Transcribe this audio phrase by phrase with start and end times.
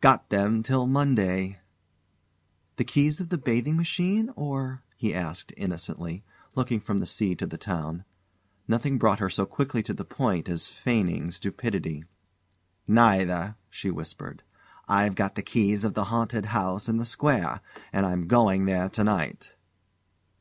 [0.00, 1.60] "Got them till Monday!"
[2.74, 6.24] "The keys of the bathing machine, or?" he asked innocently,
[6.56, 8.04] looking from the sea to the town.
[8.66, 12.02] Nothing brought her so quickly to the point as feigning stupidity.
[12.88, 14.42] "Neither," she whispered.
[14.88, 17.60] "I've got the keys of the haunted house in the square
[17.92, 19.54] and I'm going there to night."